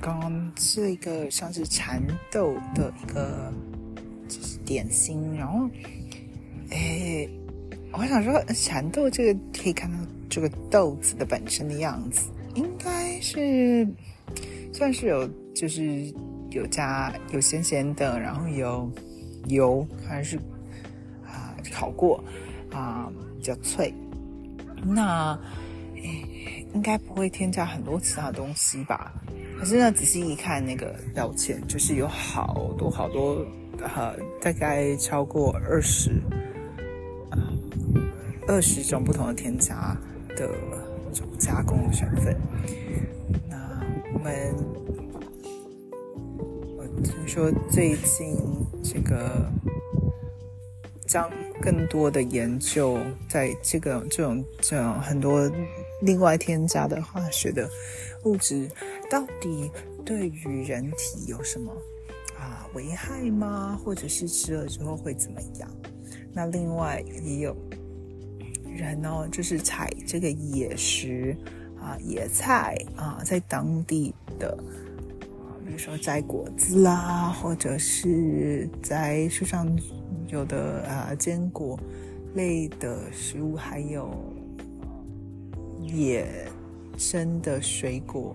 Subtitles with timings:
[0.00, 3.52] 刚刚吃了一个像是蚕豆的一个
[4.28, 5.68] 就是点心，然后
[6.70, 7.28] 诶，
[7.92, 13.86] 我想说蚕豆这个可以看到这个豆子的本身的样子，应该是
[14.72, 16.12] 算是有就是
[16.50, 18.90] 有加有咸咸的，然后有
[19.46, 20.36] 油还是
[21.26, 22.22] 啊、烤过
[22.70, 23.92] 啊、比较脆。
[24.84, 25.38] 那
[25.96, 29.12] 诶应该不会添加很多其他东西吧？
[29.58, 33.44] 可是呢，仔细一看那个标签，就是有好多好多，
[33.80, 36.12] 呃，大概超过二十，
[37.30, 37.38] 呃，
[38.46, 39.96] 二十种不同的添加
[40.36, 40.48] 的
[41.12, 42.36] 这种加工的成分。
[43.48, 43.56] 那
[44.14, 44.54] 我们，
[46.76, 48.36] 我听说最近
[48.82, 49.50] 这个
[51.06, 51.28] 将
[51.60, 55.50] 更多的研究在这个这种这种很多
[56.02, 57.68] 另外添加的化学的
[58.24, 58.68] 物质，
[59.10, 59.70] 到底
[60.04, 61.72] 对于人体有什么
[62.38, 63.78] 啊危害吗？
[63.84, 65.70] 或者是吃了之后会怎么样？
[66.32, 67.56] 那另外也有
[68.64, 71.36] 人哦，就是采这个野食
[71.80, 74.56] 啊、野菜啊，在当地的。
[75.66, 79.68] 比如说摘果子啦，或者是摘树上
[80.28, 81.78] 有的啊坚果
[82.34, 84.10] 类的食物，还有
[85.80, 86.26] 野
[86.96, 88.34] 生的水果，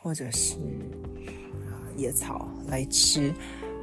[0.00, 0.54] 或者是
[1.66, 3.32] 啊野草来吃。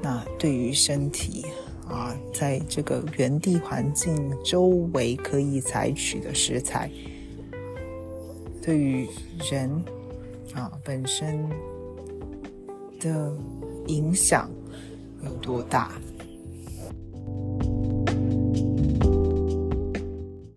[0.02, 1.46] 那对于身体
[1.88, 6.90] 啊，在这个原地环境周围可以采取的食材，
[8.62, 9.08] 对于
[9.52, 9.70] 人
[10.54, 11.48] 啊本身
[13.00, 13.32] 的
[13.88, 14.50] 影响
[15.24, 15.92] 有多大？